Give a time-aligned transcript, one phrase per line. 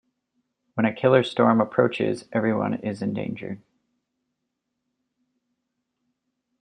[0.73, 3.61] When a 'killer storm' approaches, everyone is endangered.